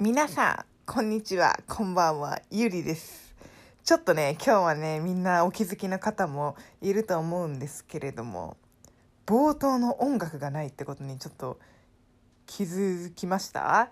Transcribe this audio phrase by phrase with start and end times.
[0.00, 3.34] 皆さん、こんにちは、こんばんは、ゆりです。
[3.84, 8.56] ちょっとね、今日はね、みんなお気づきの方もいると思うんですけれども、
[9.26, 11.60] 冒頭の音楽がないってことにちょっと
[12.46, 13.90] 気づきました？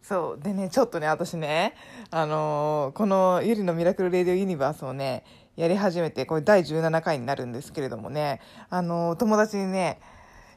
[0.00, 0.42] そう。
[0.42, 1.74] でね、ちょっとね、私ね、
[2.10, 5.24] あのーこのゆりのミラクルレディオユニバースをね、
[5.56, 8.40] やり始めて、これ第17回になるんですけれどもね、
[8.70, 10.00] あのー友達にね、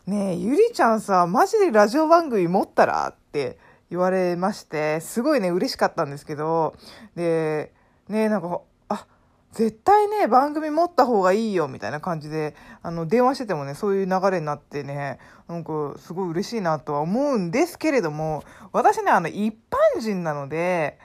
[0.06, 3.10] ねえ、ゆりちゃんさ、マジでラジオ番組持ったら？
[3.10, 3.58] って
[3.94, 6.76] 言われまして、すごいね、嬉しかったんですけど、
[7.16, 7.72] で、
[8.10, 9.06] ね、なんか、あ、
[9.52, 19.54] 絶対ね、番組持った方がいいよ、みたいな感じで、あの、電話しててもね、そういう流れになってね、なんか、すごい嬉しいなとは思うんですけれども、私ね、あの、一
[19.96, 20.98] 般人なので、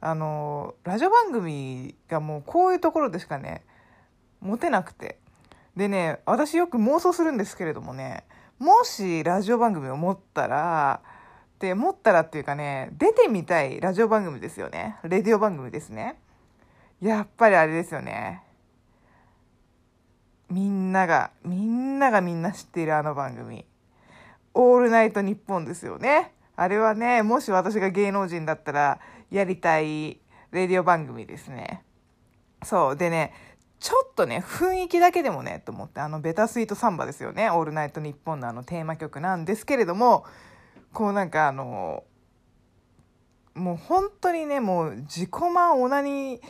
[0.00, 3.62] あの、ラジオ番組がもうこういうところでしかね、
[4.40, 5.20] 持てなくて。
[5.76, 8.24] でね、私よく妄想するんですけれどもね、
[8.58, 11.02] もしラジオ番組を持ったら、
[11.62, 14.96] で、持ったらっていうかね、出てみたいラジオ番組ですよね。
[15.04, 16.18] レディオ番組ですね。
[17.00, 18.42] やっぱりあれですよね。
[20.50, 23.64] みんなが、みんながみんな知っているあの番組。
[24.54, 26.32] オールナイトニッポンですよね。
[26.56, 28.98] あれはね、もし私が芸能人だったら
[29.30, 30.18] やりたい
[30.50, 31.84] レディオ番組ですね。
[32.64, 32.96] そう。
[32.96, 33.32] でね、
[33.78, 37.50] ちょっとね、雰囲気だけでもね、と思って、あの、ベタスイートサンバですよね。
[37.50, 40.26] オールナイトニッポンのあのテーマ曲なんですけれども、
[40.92, 42.04] こうなんかあの、
[43.54, 46.40] もう本当にね、もう自己満オナニー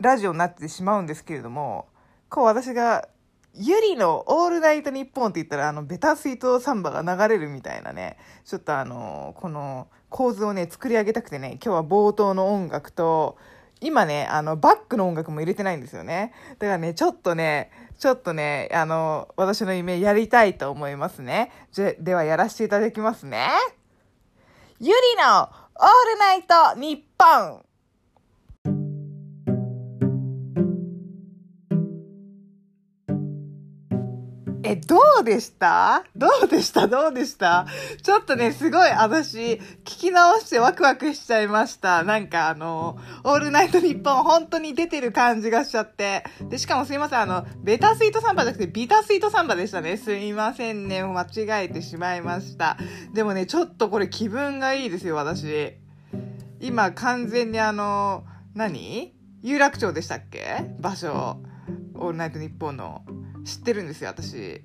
[0.00, 1.86] ラジオになってしまうんですけれども、
[2.28, 3.08] こう私が、
[3.54, 13.36] ゆりのオールナイトニッポンって言ったら、あの、ベタスイートサンバが流れるみたいなね、ちょっとあの、この構図をね、作り上げたくてね、今日は冒頭の音楽と、
[13.82, 16.32] 今ね、あの、バックの音楽も入れてないんですよね。
[16.58, 21.50] だからね、ちょっとね、ちょっとね、あの、私の夢やりたいと思いますね。
[21.72, 23.48] じゃ、ではやらせていただきますね。
[24.78, 25.48] ゆりのオー
[26.12, 27.64] ルナイト日本
[34.72, 36.02] え、どうでした？
[36.16, 36.88] どうでした？
[36.88, 37.66] どうでした？
[38.02, 42.04] ちょっとね、すごい私、聞き直してワクワクしちゃいました。
[42.04, 46.24] なんかあの、オールナイトニッポン本当に出てる感じがしちゃって。
[46.48, 49.98] で、しかもすいません、あの、ベタスイートサンバじゃなくてビタスイートサンバでしたね。
[49.98, 52.78] すいませんね、間違えてしまいました。
[53.12, 55.74] でもね、ちょっとこれ気分がいいですよ、私。
[56.60, 59.14] 今完全にあの、何？
[59.42, 60.64] 有楽町でしたっけ？
[60.80, 61.36] 場所。
[61.94, 63.02] オールナイトニッポンの。
[63.44, 64.62] 知ってるんですよ、私。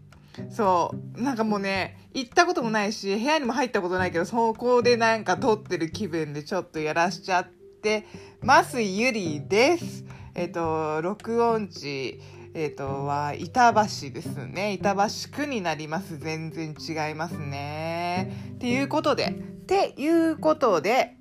[0.50, 1.22] そう。
[1.22, 7.50] なんかもうね、行ったこともないし、部屋にも入ったことないけど、そこでなんか撮ってる気分でちょっとやらしちゃっ
[7.82, 8.06] て
[8.42, 10.06] ます、ゆりです。
[10.36, 12.22] えっ、と、録音地、
[12.54, 14.74] えっ、と、は、板橋ですね。
[14.74, 16.18] 板橋区になります。
[16.18, 18.32] 全然違いますね。
[18.56, 19.34] っていうことで、っ
[19.66, 21.18] ていうことで、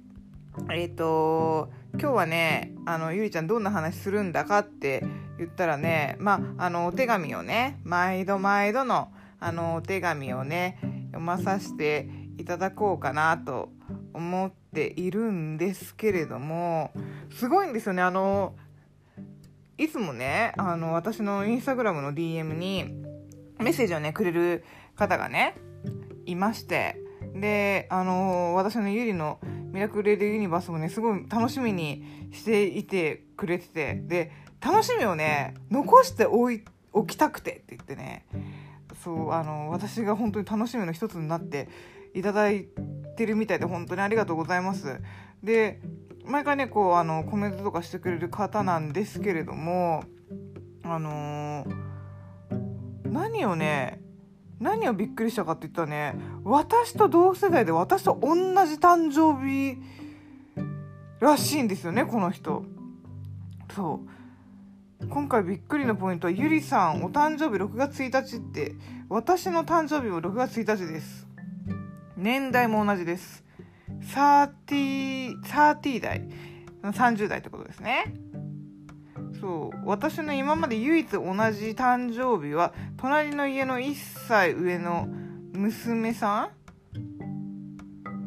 [0.71, 5.05] えっ、と、今日はね、あの、ゆりちゃんどんな話するんだかって
[5.39, 9.09] 言ったらね、まあ、あの、お手紙をね、毎度毎度の、
[9.39, 12.09] あの、お手紙をね、読まさせて
[12.39, 13.71] いただこうかなと
[14.13, 16.91] 思っているんですけれども、
[17.31, 18.55] すごいんですよね、あの、
[19.79, 22.85] いつもね、あの、私のインスタグラムの DM に
[23.59, 24.65] メッセージをね、くれる
[24.95, 25.55] 方がね、
[26.25, 26.97] いまして、
[27.35, 29.39] で、あの、私のゆりの
[29.73, 38.27] ミラクルレディユニバースもね、すごい楽しみにしていてくれてて、で、楽しみをね、残しておい、おきたくてって言ってね、
[39.03, 41.69] そう、あの、私が本当に楽しみの一つになって
[42.15, 42.69] いただい
[43.17, 45.01] てるみたいで、本当にありがとうございます。
[45.43, 45.81] で、
[46.25, 50.05] 毎回ね、こう、あの、コメントとかしてくれる方なんですけれども、
[50.83, 51.87] あのー
[53.17, 54.01] 何をね、
[54.61, 58.35] 何をびっくりしたかって言ったらね、私と同世代で私と同
[58.67, 59.79] じ誕生日
[61.21, 62.65] らしいんですよね、この人。
[63.75, 64.16] そう。
[65.09, 68.75] 今回びっくりのポイントは、ゆりさん、お誕生日6月1日って、
[69.09, 71.27] 私の誕生日も6月1日です。
[72.17, 73.45] 年代も同じです。
[74.03, 76.29] 30、30代。
[76.83, 78.15] 30代ってことですね。
[79.41, 79.89] そう。
[79.89, 81.29] 私の今まで唯一同じ
[81.71, 83.95] 誕生日は、隣の家の1
[84.29, 85.09] 歳上の
[85.53, 86.51] 娘さ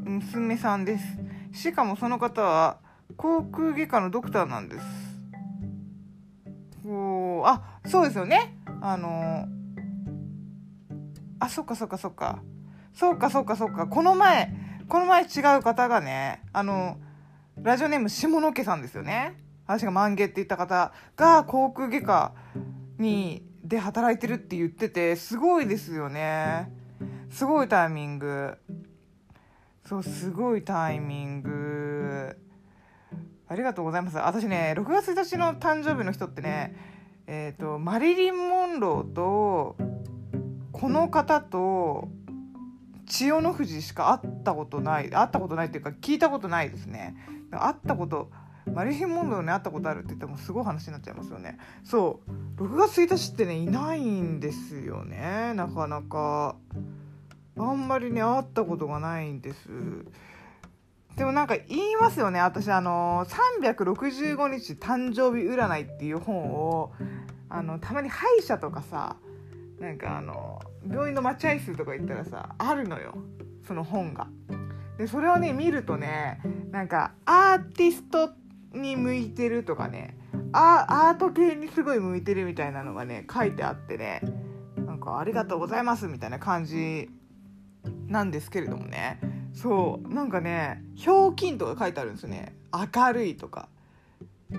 [0.05, 0.11] ん？
[0.21, 1.03] 娘さんです。
[1.51, 2.79] しかもその方は、
[3.17, 4.85] 航空外科のドクターなんです。
[6.83, 8.57] こう、あ、そうですよね。
[8.81, 9.47] あの、
[11.39, 12.41] あ、そっかそっかそっか。
[12.93, 13.87] そうかそうかそうか。
[13.87, 14.53] この前、
[14.87, 16.97] この前違う方がね、あの、
[17.61, 19.35] ラジオネーム下野家さんですよね。
[19.67, 22.33] 私が万華って言った方が航空外科
[22.97, 26.71] に、で働いてるって言ってて、すごいですよね。
[27.29, 28.57] すごいタイミング。
[29.85, 32.37] そうすごいタイミング
[33.49, 34.17] ありがとうございます。
[34.17, 36.75] 私ね6月1日の誕生日の人ってね
[37.25, 39.75] えっ、ー、とマリリン・モンローと
[40.71, 42.09] この方と
[43.07, 47.15] 千代の富士しか会ったことない会ったことないっていうか聞いたことないですね。
[47.49, 48.29] 会ったこと
[48.71, 51.57] マリリン・モンローに会ったことあるって言ってもすごい話になっちゃいますよね。
[51.83, 52.19] そ
[52.57, 55.53] う6月1日ってねいないんですよね。
[55.55, 56.55] なかなか。
[57.57, 59.69] あんまりね会ったことがないんです
[61.19, 62.39] でもなんか言いますよね。
[62.39, 66.93] 私あの365日誕生日占いっていう本を
[67.49, 69.17] あのたまに歯医者とかさ
[69.81, 73.17] なんかあの病院の待合室とか行ったらさあるのよ。
[73.67, 74.27] その本が。
[74.97, 76.39] でそれをね見るとね
[76.71, 78.29] なんかアーティスト
[78.71, 80.17] に向いてるとかね
[80.53, 84.21] アート系にすごい向いてるみたいなのがね書いてあってね
[84.77, 87.09] なんか「ありがとうございます」みたいな感じ
[88.07, 89.38] なんですけれどもね。
[89.53, 92.55] そうなんかね「ひょうきん」とか書いてあるんですね。
[92.73, 93.69] 明るいとか。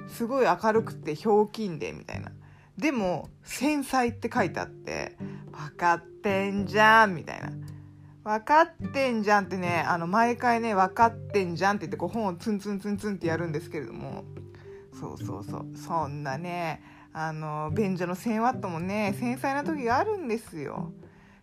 [0.08, 2.30] すごい明るくてひょうきんでみたいな。
[2.78, 5.16] でも繊細って書いてあって
[5.50, 7.50] 分かってんじゃんみたいな。
[8.22, 14.24] 分かってんじゃんってねあの毎回ね分かってんじゃんって言ってこう本をツンツンツンツンってやるんですけれども。
[14.92, 15.66] そうそうそう。
[15.76, 16.82] そんなね
[17.12, 20.92] あの便所の1000ワットもね繊細な時があるんですよ。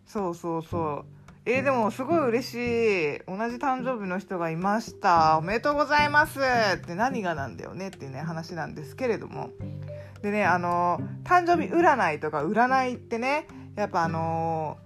[0.06, 1.17] そうそうそう。
[1.50, 3.18] えー、でもすごい嬉しい。
[3.26, 5.38] 同じ誕生日の人がいました。
[5.38, 6.38] おめでとうございます。
[6.40, 9.48] って何がなんだよねっていうね話なんですけれども。
[10.20, 13.46] でねあの誕生日占いとか占いってね
[13.76, 14.76] やっぱあの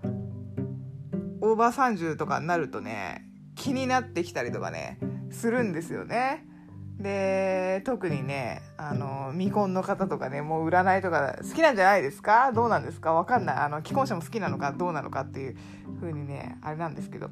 [1.41, 3.27] オーバー30とかになるとね
[3.57, 5.01] 気になってきたりとかね
[5.33, 6.47] するんですよね。
[7.03, 12.53] で特にねあの未婚の方とかねもう占いとか好きなんじゃないですか？
[12.53, 13.13] どうなんですか？
[13.13, 13.57] わかんない。
[13.57, 15.57] あの既婚者も好きなのかどうなのかっていう
[16.01, 17.31] 風にねあれなんですけど。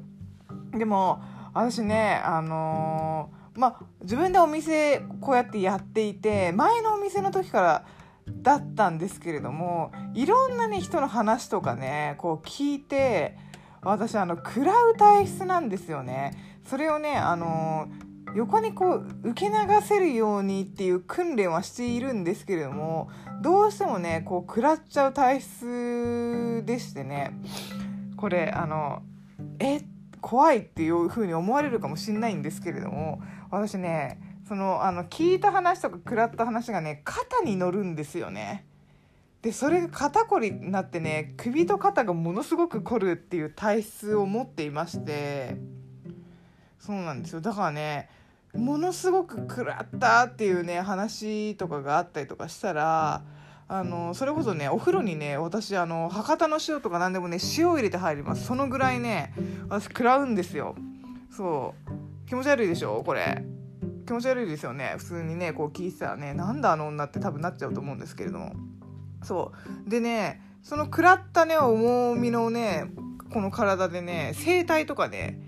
[0.77, 1.21] でも
[1.53, 7.85] 私ねあのー、まあ自分でお店こうやってやっていて前のお店の時から
[8.27, 13.37] だったんですけれどもいろんなね人の話とかねこう聞いて
[13.81, 16.59] 私あの食らう体質なんですよね。
[16.65, 17.87] それをねあの
[18.35, 23.09] 横にこう受け流せるようにっていう訓練はしているんですけれども
[23.41, 27.33] どうしてもねこう食らっちゃう体質でしてね
[28.15, 29.01] これあの
[29.59, 29.81] え
[30.21, 38.65] 怖いっていう風に思われるかもしれないんですけれども私ねそのあの聞いた話とか食らった話がね肩に乗るんですよね。
[39.41, 45.57] でそれが肩こりになってね首と肩がものすごく凝るっていう体質を持っていまして
[46.79, 48.09] そうなんですよだからね
[48.55, 53.23] ものすごく食らったっていうね話とかがあったりとかしたら
[53.67, 58.45] あのそれこそねお風呂にね私あの博多の塩とか何でもね塩を入れて入ります。
[58.45, 59.33] そのぐらいね
[59.69, 60.75] 私食らうんですよ。
[61.29, 62.27] そう。
[62.27, 63.03] 気持ち悪いでしょ？
[63.05, 63.45] これ。
[64.05, 64.95] 気持ち悪いですよね。
[64.97, 68.53] 普通にねこう聞いてたらねなんだあの女って多分なっちゃうと思うんですけれども。
[69.23, 69.53] そ
[69.87, 69.89] う。
[69.89, 72.91] でねその食らったね重みのね
[73.31, 75.39] この体でね整体とかね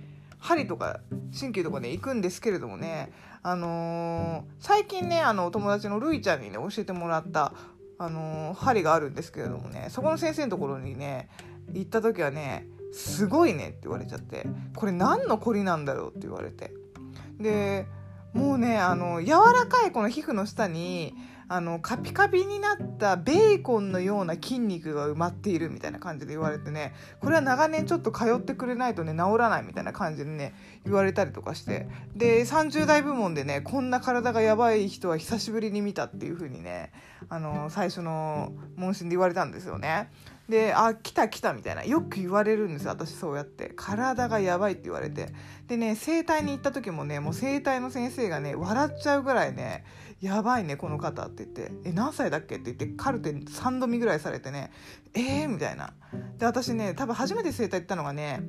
[0.44, 1.00] 針とか
[1.32, 7.54] 鍼灸とかね行くんですけれどもねあのー、最近ねあのお友達のるいちゃんにね教えてもらった
[7.98, 11.30] あのー、針があるんですけれどもねそこの先生のところにね
[11.72, 14.46] 行った時はねすごいねって言われちゃって
[14.76, 16.74] これ何の凝りなんだろうって言われて。
[17.40, 17.88] で
[18.34, 21.14] もうねあの柔らかいこの皮膚の下に
[21.54, 36.92] あのカピカピになったベーコンのような筋肉が埋まっているみたいな感じで言われてねこれは長年ちょっと通ってくれないとね治らないみたいな感じでね言われたりとかしてで30代部門でねこんな体がやばい人は久しぶりに見たっていう風にね
[37.30, 40.10] あの最初の問診で言われたんですよね。
[40.50, 45.30] で「あ来た来た」みたいなよく言われるんですよ私そうやって体がやばいって言われて
[45.68, 49.86] でね整体に行った時もねもう整体の先生がね笑っちゃうぐらいね
[50.22, 54.72] 「やばいねこの方」って言って「え何歳だっけ?」って言ってカルテ3度見ぐらいされてね
[55.16, 55.94] 「えー?」みたいな
[56.38, 58.44] で私ね多分初めて整体行ったのがね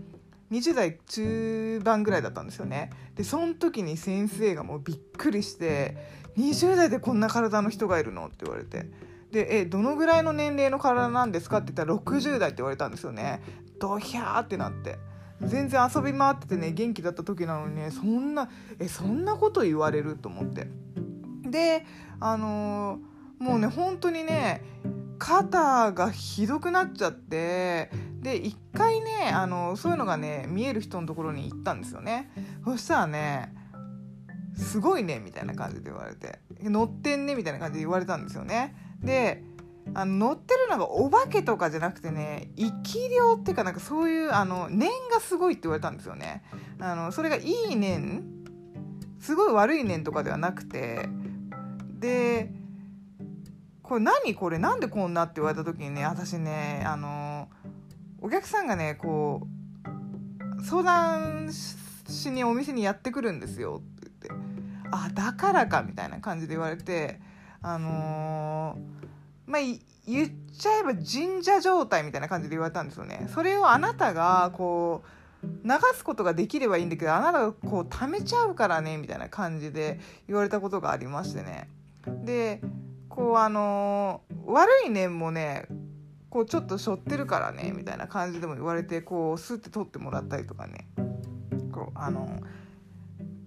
[0.50, 5.96] 20代中盤ぐらいだったんですよねでその時に先生がもうびっくりして
[6.36, 8.90] 「20代でこんな体の人がいるの?」って言われて。
[9.35, 13.43] でえどのぐらいの年齢の体なんですかって言ったら60代って言われたんですよね。
[13.81, 14.97] ドヒャーってなって。
[15.43, 18.49] 全然遊び回っててね元気だった時なのにねそんな
[18.79, 20.69] えそんなこと言われると思って。
[21.50, 21.85] で
[22.21, 24.62] あのー、もうね本当にね
[25.19, 27.91] 肩がひどくなっちゃって
[28.23, 32.31] で一回ねあのそういうのがね見える人のところに行ったんですよね。
[32.64, 33.53] そしたらね
[34.57, 36.38] すごいねみたいな感じで言われて。
[36.62, 38.75] 乗ってんねみたいな感じで言われたんですよね。
[39.04, 39.42] で
[39.92, 46.42] あの乗ってるのがお化けとかじゃなくてね生き量っていうかなんかそういうあの念がすごいって言われたんですよね。
[46.80, 47.42] あのそれがい
[47.73, 48.25] い念
[49.20, 51.08] すごい悪い念とかではなくて
[52.00, 52.50] で
[53.82, 54.58] これ何これ？
[54.58, 57.49] なんでこんなって言われた時にね私ねあの
[58.20, 59.46] お客さんがねこ
[60.58, 64.49] う相談しにお店にやってくるんですよって言って
[64.90, 67.20] あだからかみたいな感じで言われて
[67.64, 69.04] あのー
[69.47, 69.62] まあ、
[70.06, 73.26] 言っちゃえば神社状態みたいな感じで言われたんですよね。
[73.33, 75.02] それをあなたがこ
[75.42, 81.68] う流すことができればいいんだけどあなたがこう貯めちゃうからねみたいな感じで言われたことがありましてね。
[82.25, 82.61] で
[83.09, 85.66] こうあのー、悪い念もね
[86.28, 90.87] こうちょっと背負ってるからねみたいな感じでも言われてこうスッて取ってもらったりとかね
[91.73, 92.40] こうあの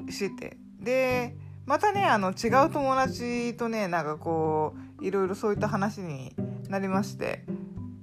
[0.05, 1.36] ー、しててで
[1.67, 6.33] またねあの違う友達とねなんかこういろいろそういった話に
[6.69, 7.43] なりまして、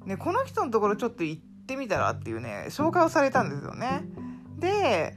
[0.04, 4.04] ね、この人のところちょっと行ってみたらっていうね紹介をされたんですよね。
[4.58, 5.16] で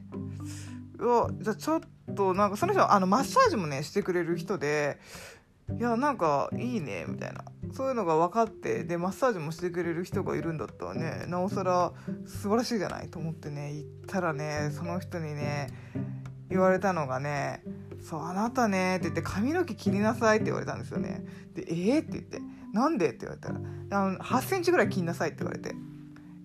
[0.97, 1.81] じゃあちょっ
[2.15, 4.97] となんかその人あのマッサージもねしてくれる人で
[5.77, 11.91] いやなんかいいねみたいなそういうのが分かってでマッサージもしてくれる人がいるんだったらねなおさら
[12.25, 15.67] 素晴らしいじゃないと思ってね行ったらねその人にね
[16.49, 17.61] 言われたのがね
[18.01, 21.25] そう、あなたね、って言って、髪の毛切りなさいって言われたんですよね。
[21.53, 22.39] で、えー、って言って、
[22.73, 23.59] なんでって言われたら、
[24.05, 25.75] あの8センチぐらい切りなさいって言われて、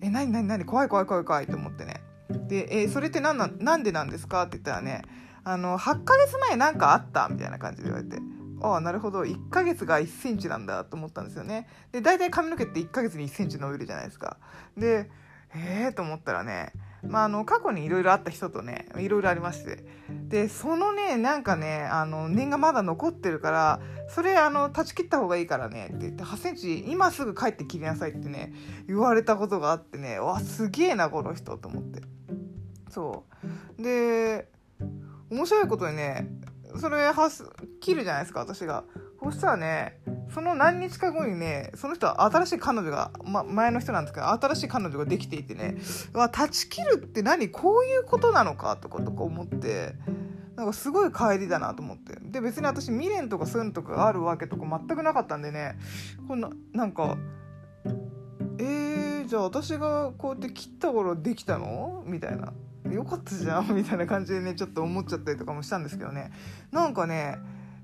[0.01, 2.01] え、なになになに怖い怖い怖い怖いって思ってね。
[2.47, 5.03] で、えー、それって何ななんでなんですかって言ったらね、
[5.43, 8.17] あの、8ヶ月前なんかあったみたいな感じで言われて、
[8.61, 11.67] ああ、なるほど、1ヶ月が1センチなんだと思ったんですよね。
[11.91, 14.37] で、大体髪の毛って1ヶ月に1センチ伸びるじゃないですか。
[14.77, 15.09] で、
[15.55, 16.73] えーと思ったらね、
[17.05, 19.85] まあ、あの過去にいろいろあった人とねいろいろありまして。
[20.27, 28.53] でそのねなんかねあの念がまだ残ってるからそれあの断ち切った方がいいからねって言って8センチ今すぐ帰って切りなさいってね
[28.87, 32.01] 言われたことがあってねわすげえなこの人と思って。
[32.89, 33.25] そ
[33.79, 33.81] う。
[33.81, 34.47] で
[35.29, 36.27] 面白いことにね
[36.79, 37.11] それ
[37.81, 38.83] 切るじゃないですか私が。
[39.23, 39.99] そしたらね
[40.33, 45.77] その何日か後にねその人は新しい彼女が、ま、前の人なんですけど新しい彼女ができていてね
[46.13, 47.49] わ断ち切るって何？
[47.49, 49.93] こういうことなのかとかとか思って
[50.55, 52.17] なんかすごい帰りだなと思って。
[52.21, 55.77] で別に私未練とかそういうのとかがあるわけとか全くなかったんでね
[56.27, 57.17] こんななんか
[58.59, 62.03] えー、じゃあ私がこうやって切った頃できたの？
[62.05, 62.53] みたいな。
[62.91, 63.73] よかったじゃん？
[63.73, 66.31] みたいな感じでねちょっと思っちゃったりとかもしたんですけどね。
[66.71, 67.37] なんかね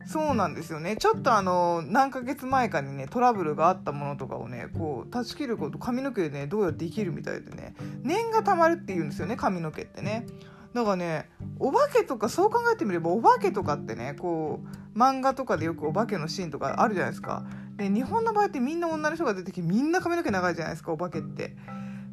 [0.06, 0.98] そうなんですよね。
[0.98, 10.26] ちょっとあの何ヶ月前かにねトラブルがあったものとかをねこう断ち切ること髪の毛でねどうやってできるみたいでね念がたまるって言うんですよね髪の毛ってね。
[10.74, 14.62] だからねお化けとかそう考えてみればお化けとかってねこ
[14.96, 17.46] う漫画とかでよくお化けのシーンとかあるじゃないですか。
[17.76, 21.56] で日本の場合ってみんな女の人が出てきてみんな髪の毛長いじゃないですかお化けって。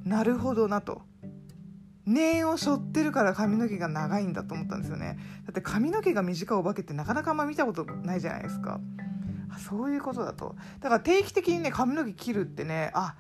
[0.05, 1.03] なるほどなと。
[2.07, 5.19] 念を背負ってるから髪の毛が長いんだと思ったんですよね。
[5.45, 8.81] だって髪の毛が短いお化けってなかなかあんま見たことないじゃないですか。
[9.59, 10.55] そういうことだと。
[10.81, 13.17] だから定期的にね髪の毛切るってねあ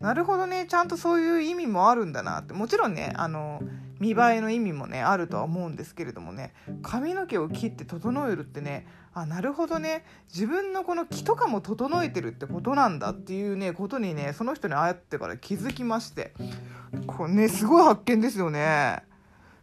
[0.00, 2.54] なるほどねちゃんとそういう意味もあるんだなって。
[2.54, 3.62] もちろんねあの
[4.00, 10.04] 見栄えの意味もねあるとは思うんですけれどもね髪の毛を切って整えるってねあなるほどね。
[10.28, 16.32] 自分のこの気とかも整えてるってことなんだっていうねことにねその人に会ってから気づきまして
[17.06, 19.04] これねすごい発見ですよね。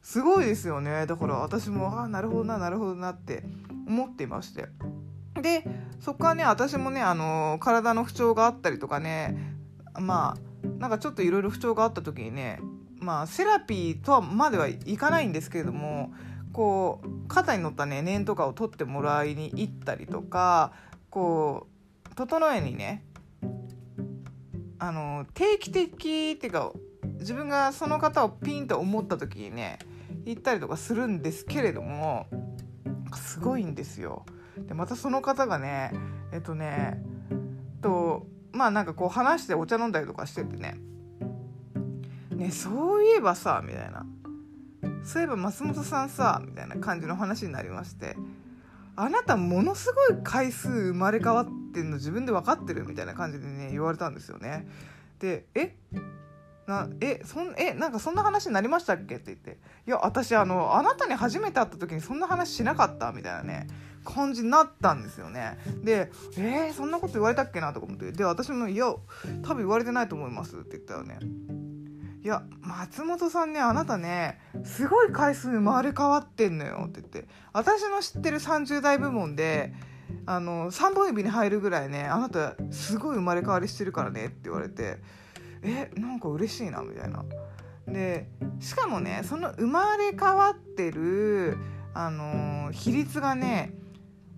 [0.01, 1.05] すごいですよね。
[1.05, 3.43] だから私もあなるほどななるほどなって
[3.87, 4.67] 思っていまして。
[5.41, 5.65] で
[5.99, 9.55] そこからね私もねあの体の不調があったりとかね
[9.99, 12.59] まあなんかちょっといろいろ不調があった時にね
[13.01, 16.13] まあセラピーとはまではいかないんですけれども
[16.53, 20.71] こう肩に乗ったね念とかを取ってもらいに行ったりとか
[21.09, 21.67] こ
[22.11, 23.03] う整えにね
[24.77, 26.71] あの定期的っていうか
[27.19, 29.79] 自分がその方をピンと思った時にね
[30.25, 32.27] 行ったりとかするんですけれども
[33.15, 34.25] すごいんですよ。
[34.57, 35.91] でまたその方がね
[36.31, 37.01] えっとね
[37.81, 40.77] とまあなんかこう話してお茶飲んだりとかしててね
[42.41, 44.05] ねそういえばさみたいな
[45.03, 48.15] そういえば松本さんさみたいな感じの話になりまして
[48.95, 54.67] あなたものすごい回数生まれ変わってんの自分で分かってるみたいな感じでね言われたんですよね。
[55.19, 55.75] でえ
[56.67, 63.67] なえそんえなんかそんな話になりましたっけ?」って言って「いや私あのあなたに初めて会った時にそんな話しなかった」みたいなね
[64.03, 68.93] 感じになったんですよねで「えー、そんなこと言われたっけな?」とか思ってで私も「いや
[69.43, 71.19] 多分言われてないと思います」って言ったらね
[72.23, 77.27] いや松本さんねあなたねすごい回数生まれ変わってんのよって言って。
[77.53, 79.73] 私の知ってる30代部門で
[80.25, 84.97] あの3本指に入るぐらいねあなたすごい生まれ変わりしてるからねって言われて。
[85.63, 87.23] えなんか嬉しいなみたいな。
[87.87, 88.27] で
[88.59, 91.57] しかもねその生まれ変わってる、
[91.93, 93.73] あの比率がね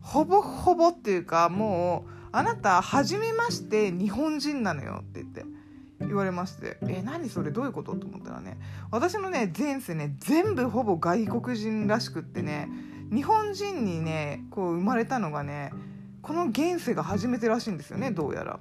[0.01, 5.45] ほぼほぼっていうかもうあなた初めまして日本人なのよって言って。
[6.13, 7.95] 言われましてえ何それどういうこと？
[7.95, 8.57] と思ったらね
[8.91, 12.69] 私のね前世ね全部ほぼ外国人らしくってね
[13.11, 15.71] 日本人にねこう生まれたのがね
[16.21, 18.59] この現世が初めてらしいんですよねどうやら。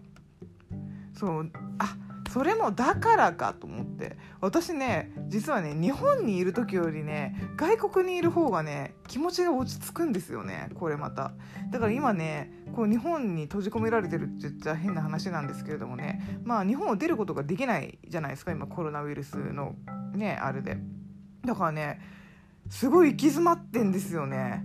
[1.15, 1.97] そうあ
[2.33, 4.17] それもだからかと思って。
[4.41, 10.71] 私ね実はね日本にいる時よりね外国にいる方がね気持ちが落ち着くんですよね。
[10.75, 11.33] これまた。
[11.71, 16.41] だから今ねこう日本に閉じ込められてるって言っちゃ変な話なんですけれどもね。
[16.43, 19.75] まあ日本を出ることができないじゃないですか今コロナウイルスの
[20.15, 20.79] ねあれで。
[21.45, 22.01] だからね
[22.71, 24.65] すごい行き詰まってんですよね。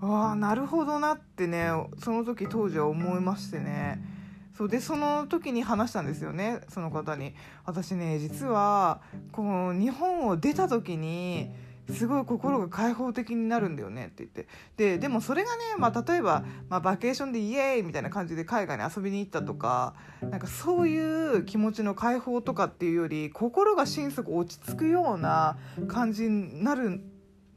[0.00, 4.15] ああなるほどなってねその時当時は思いましてね。
[4.56, 7.34] そうでその時に話したんですよねその方に。
[7.66, 11.50] 私ね実はこの日本を出た時に
[11.92, 14.46] すごい心が開放的になるんだよねって言って。
[14.76, 27.02] ででもそれがね、まあ、例えば、まあ、バケーションでイエーイみたいな感じで海外に遊びに行ったとかなんかそういう気持ちの解放とかっていうより心が心底落ち着くような感じになる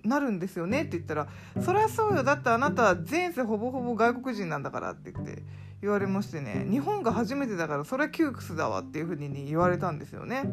[0.03, 1.27] なるんですよねって言ったら
[1.61, 2.23] 「そりゃそうよ。
[2.23, 5.43] だってあなた前世ほぼほぼ外国人なんだから」って言って。
[5.81, 10.43] 言われましてね日本が初めてだからそれは窮屈だわっていうふうに言われたんですよね。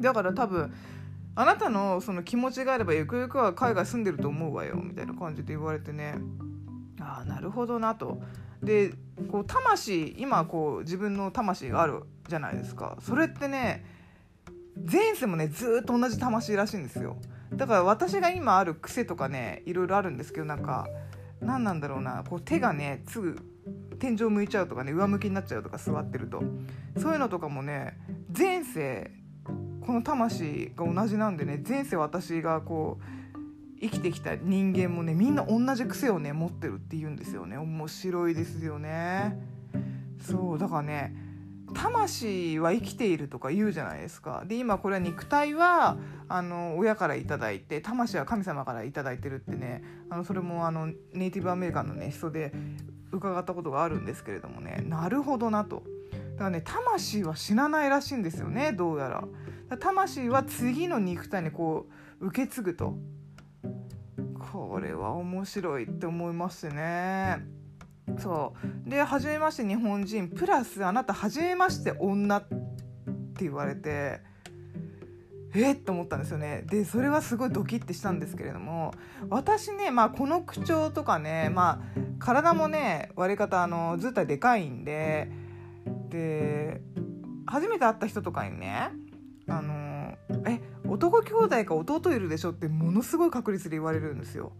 [0.00, 0.72] だから多分
[1.36, 6.14] あなたのその気持ちがあればゆくゆくは海外住んでると思うわよみたいな感じで言われてね。
[7.00, 8.22] ああなるほどなと。
[8.62, 8.94] で
[9.30, 12.96] こう魂今こう自分の魂があるじゃないですか。
[13.00, 13.84] それってね
[14.90, 17.16] 前世もねずっと同じ魂らしいんですよ。
[17.52, 20.88] だから私が今ある癖とかねいろいろあるんですけどなんか
[21.40, 22.24] 何なんだろうな。
[22.28, 23.38] こう手がねすぐ
[23.98, 26.42] 天井向いちゃうとかね上向きになっちゃうとか座ってると。
[26.98, 27.98] そういうのとかもね
[28.36, 29.10] 前世
[29.80, 37.58] この魂が同じなんでね前世私がこう生きてきた人間もねみんな同じ癖をね持ってるって言うんですよね。
[37.58, 39.38] 面白いですよね。
[40.20, 41.14] そうだからね
[41.74, 44.44] 魂は生きているとか言うじゃないですか。
[44.46, 45.98] で今これは肉体は
[46.28, 52.52] あの親から頂いて魂は神様から頂いてるってねあのそれもあのネイティブアメリカンのね人で
[53.14, 54.84] 伺ったことがあるんですけれどもね。
[54.86, 55.82] なるほどなと。
[56.32, 59.78] だからね魂は死なないらしいんですよねどうやら。
[59.78, 61.86] 魂は次の肉体にこ
[62.20, 62.96] う受け継ぐと。
[64.52, 67.38] これは面白いって思いますね。
[68.18, 68.54] そ
[68.86, 68.90] う。
[68.90, 74.33] で初めまして日本人プラスあなた初めまして女って言われて。
[75.54, 76.64] えっと思ったんですよね。
[76.66, 78.92] でそれはすごいドキッてしたんですけれども
[79.30, 85.30] 私ね、まあ、この口調とかね、まあ、体もね割り方あのずっとでかいんで
[86.08, 86.80] で
[87.46, 88.90] 初めて会った人とかにね
[89.46, 94.52] あのえ男兄弟か弟いるでしょってものすごい確率で言われるんですよ。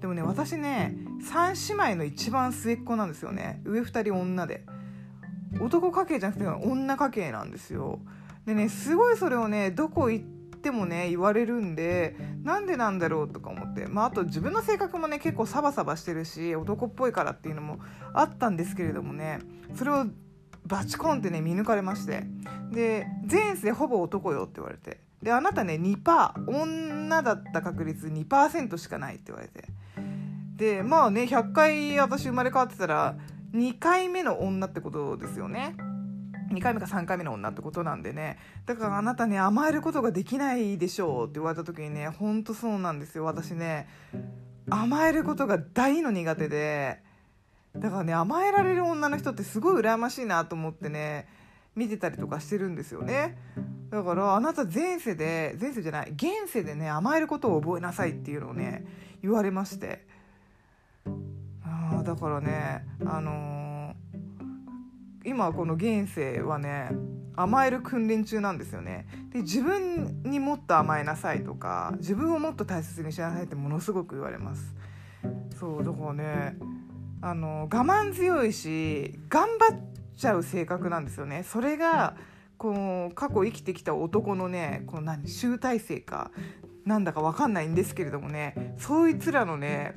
[0.00, 0.96] でもね私ね
[1.30, 3.60] 3姉妹の一番末っ子なんですよね。
[3.64, 4.64] 上2人女で。
[5.60, 8.00] 男家系じゃなくて女家系なんですよ。
[8.46, 10.37] でねすごいそれをねどこ行って
[10.68, 17.78] てもね言われるんでなんでなんだろうとか思って、まあ、あと自分の性格もね結構サバサバしてるし男っぽいからっていうのも
[18.12, 19.40] あったんですけれどもね
[19.74, 20.04] それを
[20.66, 22.24] バチコンってね見抜かれまして。
[22.70, 25.00] で前世ほぼ男よって言われて。
[25.22, 29.64] であなたね2%女だった確率2%しかないって言われて。
[30.56, 33.16] でまあね100回私生まれ変わってたら
[33.54, 35.74] 2回目の女ってことですよね。
[36.50, 38.38] 2回目か3回目の女ってことなんでね。
[38.66, 42.42] だからあなたね甘えることができないでしょうって言われた時にねほん。
[42.42, 43.24] とそうなんですよ。
[43.24, 43.88] 私ね
[44.70, 47.02] 甘えることが大の苦手で。
[47.76, 51.28] だからね甘えられる女の人ってすごい羨ましいなと思ってね
[51.76, 53.36] 見てたりとかしてるんですよね。
[53.90, 58.86] だからあなた前世で前世じゃない現世でね甘えることを覚えなさいっていうのをね
[59.22, 60.06] 言われまして。
[61.64, 63.67] あだからねあのー
[65.24, 66.90] 今この現世はね
[67.36, 69.06] 甘える訓練中なんですよね。
[69.32, 74.74] で自分にもっと甘えなさいとか自分をもっと大切にしなさいってものすごく言われます。
[75.58, 76.56] そうだからね
[77.20, 79.78] あの我慢強いし頑張っ
[80.16, 81.44] ちゃう性格なんですよね。
[81.44, 82.16] それが
[82.56, 86.32] この過去生きてきた男のねこの何集大成か
[86.84, 89.94] なんだか分かんないんですけれどもねそいつらのね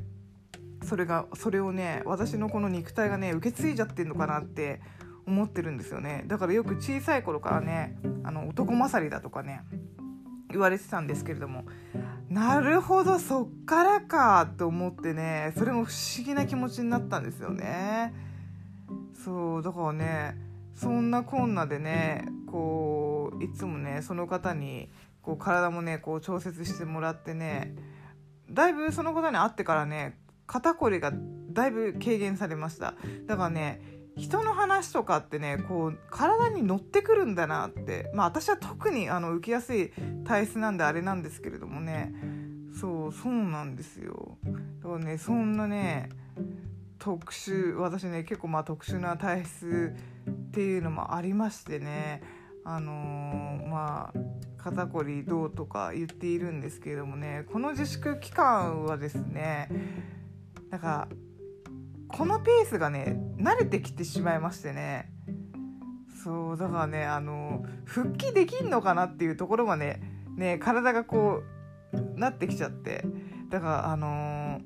[0.83, 4.81] それがそれをね私のこの肉体がね受け継いじゃってんのかなって
[5.25, 6.23] 思ってるんですよね。
[6.27, 9.61] だからよく小さい頃からねあの男勝りだとかね
[10.49, 11.63] 言われてたんですけれども
[12.29, 18.13] なるほどそっからかと思ってねそれも不思議な気持ちになったんですよね。
[19.23, 20.37] そうだからね
[20.75, 24.89] そんなこんなでねこういつもねその方に
[25.21, 27.75] こう体もねこう調節してもらってね
[28.49, 31.13] だいぶその方に会ってからね肩こりが
[31.51, 32.95] だいぶ軽減されました。
[33.27, 33.81] だからね
[34.17, 38.11] 人の話とかってねこう体に乗ってくるんだなって。
[38.13, 39.91] まあ私は特にあの受けやすい
[40.25, 42.13] 体質なんであれなんですけれどもね。
[42.79, 44.37] そうそうなんですよ。
[44.43, 46.09] だからねそんなね
[46.99, 49.95] 特殊私ね結構まあ特殊な体質
[50.29, 52.21] っていうのもありましてね。
[52.63, 54.19] あのー、まあ
[54.57, 57.45] 肩こりどうとか言っているんですけれどもね。
[57.51, 59.69] この自粛期間はですね
[60.69, 61.07] なんか
[62.13, 65.11] このペースがね慣れてきてしまいましてね。
[66.23, 70.01] そうだからねあの復帰できんのかなっていうところがね
[70.35, 71.41] ね体がこ
[71.93, 73.05] うなってきちゃって。
[73.49, 74.61] だからあの、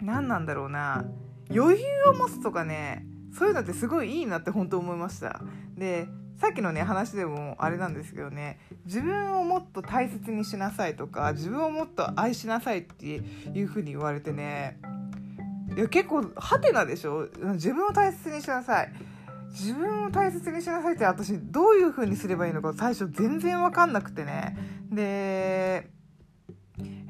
[0.00, 1.04] 何なんだろうな。
[1.50, 5.40] 余裕を持つとかねそういうのってすごいいいなって本当思いました。
[5.76, 14.78] でさっきのね話でもあれなんですけどね自分をもっと大切にしなさいとか自分をもっと愛しなさいっていう風に言われてね
[15.76, 17.28] いや結構ハテナでしょ？
[17.54, 18.92] 自分を大切にしなさい。
[19.50, 24.56] 自分を大切にしなさいって私どういう風にすればいいのか最初全然分かんなくてね。
[24.90, 25.88] で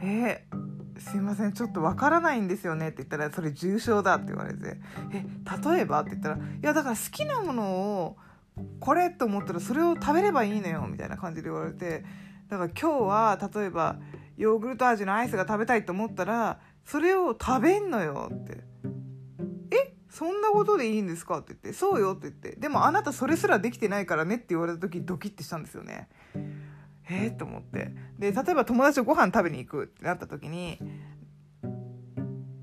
[0.01, 2.89] えー、すいませんちょっと分からないんですよね？
[2.89, 4.77] って言ったらそれ重症だって言われて。
[5.13, 5.25] え
[5.73, 8.17] 例えばって言ったらいやだから好きなものを
[8.81, 12.05] これと思ったらそれを食べればいいのよみたいな感じで言われて。
[12.49, 13.97] だから今日は例えば
[14.39, 18.61] ヨーグルト味のアイスが食べたいと思ったらそれを食べんのよって。
[19.71, 19.95] え？
[20.09, 21.39] そんなことでいいんですか？
[21.39, 21.73] って言って。
[21.73, 22.57] そうよって言って。
[22.57, 26.09] でもあなたそれすらできてないからねって言われた時ドキッてしたんですよね。
[27.11, 27.93] えー、と思って。
[28.19, 30.79] で例えば友達とご飯食べに行くってなった時に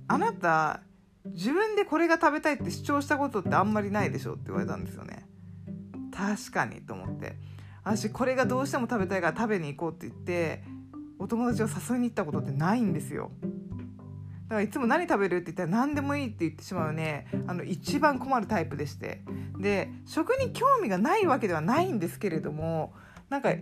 [0.07, 0.81] あなた
[1.25, 5.27] 自分でこれが食べたいって主張したことってあんまりないでしょって言われたんですよね。
[6.15, 7.35] 確かにと思って。
[7.83, 10.63] 私これがどうしても食べたいから食べに行こうって言って
[11.19, 13.31] お友達を誘いに行ったことってないんですよ
[14.47, 19.21] だからいつも何食べるって言ったら何でもいいって言ってしまうねあの一番困るタイプでして
[19.59, 22.93] で食に興味がないわけではないんですけれども
[23.29, 23.53] なんか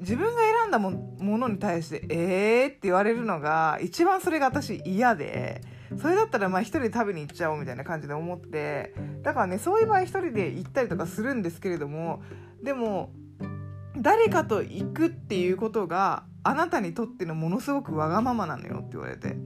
[0.00, 5.60] 自分が選んだものに対して「えー?」って言われるのが一番それが私嫌で
[5.98, 12.22] それだったらまあ一人で食べに行っちゃおうみたいな感じで思ってだからねそういう場合一人で行ったりとかするんですけれども
[12.62, 13.12] でも
[13.96, 19.36] 誰かと行くっていうことがあなたにとってのものすごくわがままなのよって言われて。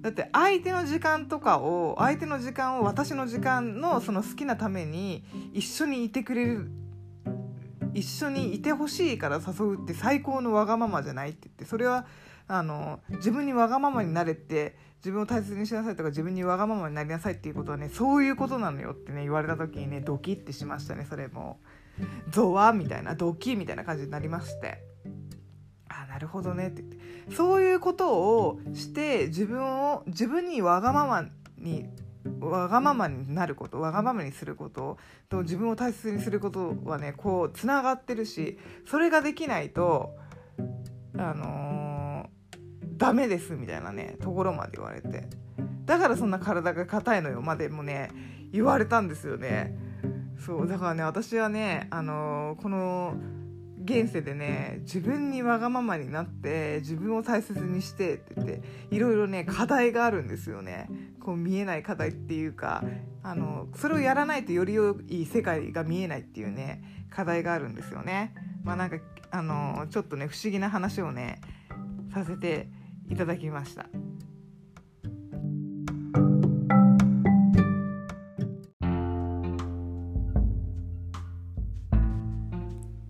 [0.00, 6.70] だって相手の時間とかを相手の時間を私の時間のその好きなために一緒にいてくれる
[7.94, 12.06] 一緒にいてほしいから誘うって最高のわがままじゃないって言ってそれは
[12.46, 21.58] あの自分にわがままになれって自分を大切にしなさいとか自分にわがままになりなさいっていうことはねそういうことなのよってね言われた時にねドキッてしましたねそれも。
[22.30, 24.87] ゾワみたいなドキみたいな感じになりまして。
[26.08, 26.68] なるほどね。
[26.68, 26.94] って言っ
[27.28, 31.24] てそういうことをして自分を自分にわがまま
[31.58, 31.86] に
[32.40, 40.16] わがままになることわがままにすることと自分を大切にすることはねこうつながってるしそれができないと
[41.16, 45.28] あのー、ダメですみたいなねところまで言われて。
[45.84, 47.40] だからそんな体が硬いのよ。
[47.40, 48.10] までもね
[48.52, 49.74] 言われたんですよね。
[50.44, 53.14] そうだからね私はねあのー、この
[53.88, 60.88] 現世でね自分にわがままになって自分を大切にしてって言っていろいろね課題があるんですよね。
[61.20, 62.84] こう見えない課題っていうか
[63.22, 68.34] あのそれをやらないとより良い世界が見えないっていうね課題があるんですよね。
[68.62, 68.98] まあなんか
[69.30, 71.40] あのちょっとね不思議な話をね
[72.12, 72.68] させて
[73.08, 73.86] いただきました。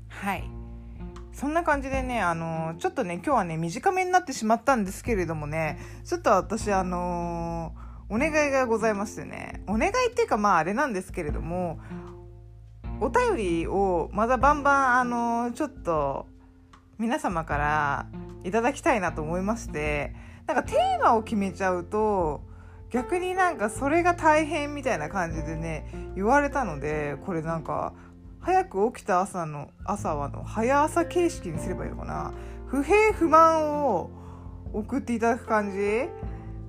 [0.08, 0.57] はい。
[1.38, 11.78] そんな感じでね、あの、ちょっとね、今日はね、短めになってしまったんですけれどもね、ちょっと私、あのー、お願いがございましてね、お願いっていうか、まあ、あれなんですけれども、
[13.00, 16.26] お便りをまだバンバン、あのー、ちょっと、
[16.98, 18.06] 皆様から
[18.42, 20.16] いただきたいなと思いまして、
[20.48, 22.42] なんかテーマを決めちゃうと、
[22.90, 27.92] 逆になんかそれが大変みたいな感じでね、言われたので、これなんか、
[28.48, 32.32] 早く起きた朝の朝はの早朝形式にすればいいのかな？
[32.68, 34.10] 不平不満を
[34.72, 36.08] 送っていただく感じ？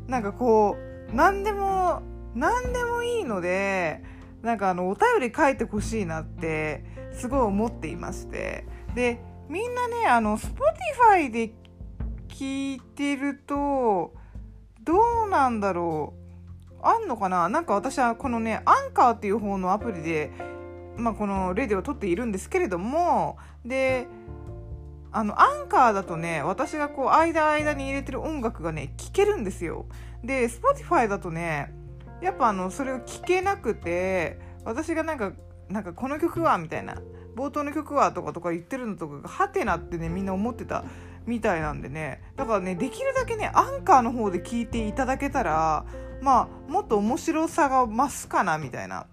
[0.05, 0.75] なんかこ
[1.09, 2.01] う何でも
[2.35, 4.03] 何でもいいので
[4.41, 8.65] なんかあのお便り書いてほしいなってすごい思っていまして。
[8.93, 11.53] でみんなねあの Spotify で
[12.27, 14.13] 聞いてると
[14.83, 16.13] どうなんだろ
[16.71, 16.85] う？
[16.85, 17.47] あんのかな？
[17.47, 20.29] なんか私はこのねアンカーっていう方のアプリで、
[20.99, 24.07] まあ、このレディを撮っているんですけれどもで
[25.11, 29.85] あのアンカーだとね私がこう間間に入れてる音楽がね聴けるんですよ。
[30.23, 31.73] で Spotify だとね
[32.21, 35.33] やっぱあのそれを聴けなくて私がなんか
[35.69, 37.01] なんかこの曲はみたいな
[37.35, 40.83] 冒頭の曲はとかとか言ってるのとかがハテナってねみんな思ってた
[41.25, 42.21] みたいなんでね。
[42.35, 45.85] だからねできるだけねアンカーの方で聞いていただけたら
[46.21, 49.07] まあもっと面白さが増すかなみたいな。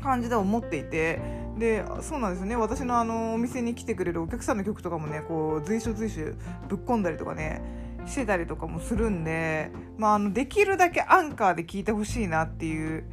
[0.00, 1.20] 感じで思っていて
[1.58, 2.56] でそうなんですよね。
[2.56, 6.22] 私のあのお店に来てくれるお客さんの曲とかもねこう随所随所
[6.68, 7.62] ぶっ込んだりとかね
[8.06, 13.04] してたりとかもするんで、まあ、あのできるだけアンカーで聞いてほしいなっていう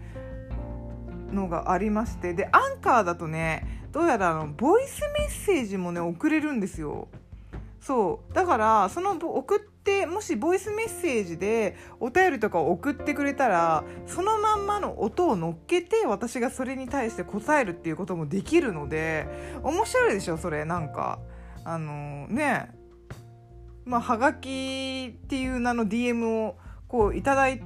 [1.31, 7.07] のがありましてでアンカーだとねどうやらあのボイスメッセージもね送れるんですよ。
[7.79, 8.33] そう。
[8.33, 19.27] だからその送ってもしボイスメッセージでお便りとかを送ってくれたらそのまんまの音を乗っけて私がそれに対して答えるっていうこともできるので
[19.63, 20.65] 面白いでしょそれ。
[20.65, 21.19] なんか
[21.63, 22.71] あのね。
[23.87, 26.57] まあはがきっていう名の DM を
[26.89, 27.61] こういただい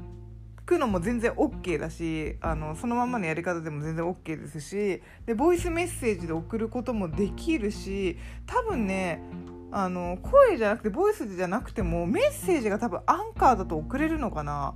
[0.66, 9.22] くのも全然 OK だしあのそのままのやり方でも全然 OK ですしでボイスメッセージで送ることもできるし多分ね
[9.72, 14.76] あの声じゃなくてボイスじゃなくてもメッセージが多分アンカーだと送れるのかな。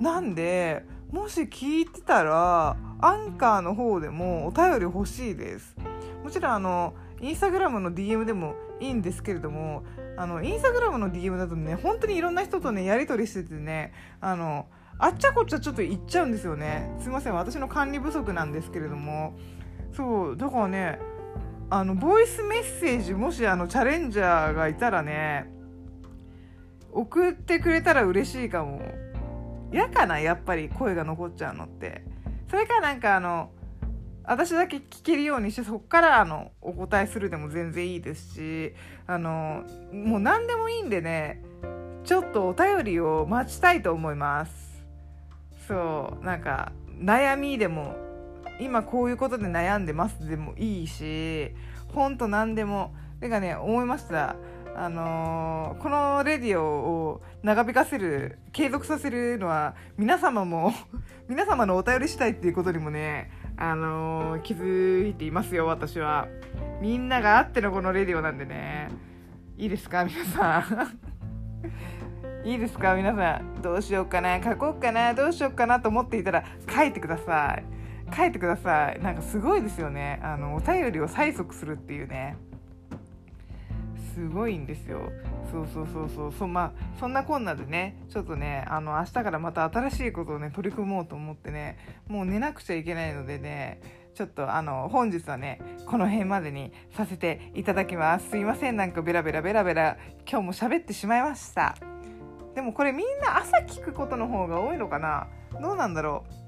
[0.00, 5.76] なんでもし聞いてたらアンカーの方でもお便り欲しいです。
[6.24, 9.84] もちろんあのインスタグラムの DM でもいいんですけれども
[10.16, 14.66] あのインスタグラムの DM だとね本当にいろんな人とねやり取りしててねあの
[14.98, 16.90] あっちゃこっちゃちょっと行っちゃうんですよね。
[17.00, 19.36] すいません私の管理不足なんですけれども。
[19.94, 20.98] そうだからね
[21.74, 25.50] あのボイスメッセージもしあのチャレンジャーがいたらね
[26.92, 28.82] 送ってくれたら嬉しいかも。
[29.72, 32.04] 嫌かなやっぱり声が残っちゃうのって。
[32.50, 33.52] それかなんかあの
[34.24, 38.74] 私だけ聞けるようにしてそこからあのお答えするでも全然いいですし
[39.06, 41.42] あのもう何でもいいんでね
[42.04, 44.84] ちょっとお便りを待ちたいと思います。
[45.66, 47.96] そうなんか悩みでも
[48.60, 51.54] 今こういうことで悩んでますでもいいし
[51.94, 54.36] ほんと何でもてかね思いました。
[54.74, 60.72] あのー、このレディオを長引かせる継続させるのは皆様も
[61.28, 66.26] 皆様のお便りしたいっていうことにもねあのー、気づいていますよ私は。
[66.80, 68.88] みんながあってのこのレディオなんでね。
[69.58, 70.98] いいですか皆さん。
[72.48, 73.62] いいですか皆さん。
[73.62, 77.81] どうしようかな書こうかなどうしようかなと思っていたら書いてください。
[78.14, 79.00] 書いてください。
[79.00, 80.20] なんかすごいですよね。
[80.22, 82.36] あのお便りを催促するっていうね。
[84.14, 85.10] すごいんですよ。
[85.50, 86.32] そうそうそうそう。
[86.32, 93.80] そ,、まあ、そんなこんなでねちょっとねあの明日からまた新しいことをね取り組もうと思ってねもう寝なくちゃいけないのでね
[94.14, 98.28] ちょっとあの本日はねこの辺までにさせていただきます。
[98.28, 98.76] すいません。
[98.76, 99.96] なんかベラベラベラベラ
[100.30, 101.74] 今日も喋ってしまいました。
[102.54, 105.28] でもこれみんな朝聞くことの方が多いのかな？
[105.58, 106.41] どうなんだろう？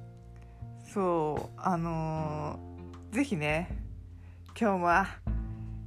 [0.95, 3.69] そうあのー、ぜひね
[4.59, 5.07] 今日は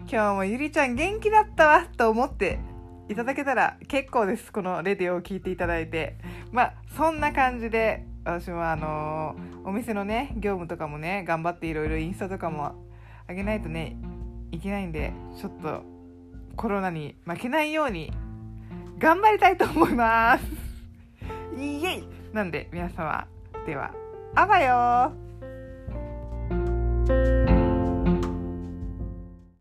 [0.02, 2.60] 今日もゆりちゃん元気だったわと思って
[3.08, 6.18] いただけたら結構ですこのレディオを聞いていただいて。
[6.52, 12.76] まあそんな感じで私もあのー、お店のね業務とかもね頑張っていろいろインスタとかも
[13.28, 13.98] あげないとね
[14.52, 15.84] いけないんでちょっと
[16.56, 18.12] コロナに負けないように
[18.98, 20.44] 頑張りたいと思います。
[21.58, 22.08] イエイ！
[22.34, 23.26] なんで皆様
[23.66, 24.07] では。
[24.40, 25.12] あばよ